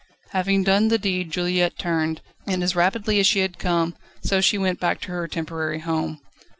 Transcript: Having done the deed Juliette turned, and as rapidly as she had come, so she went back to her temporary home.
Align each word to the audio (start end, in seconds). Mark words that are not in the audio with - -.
Having 0.31 0.63
done 0.63 0.87
the 0.87 0.97
deed 0.97 1.29
Juliette 1.29 1.77
turned, 1.77 2.21
and 2.47 2.63
as 2.63 2.75
rapidly 2.75 3.19
as 3.19 3.27
she 3.27 3.41
had 3.41 3.59
come, 3.59 3.95
so 4.23 4.41
she 4.41 4.57
went 4.57 4.79
back 4.79 4.99
to 5.01 5.11
her 5.11 5.27
temporary 5.27 5.77
home. 5.81 6.19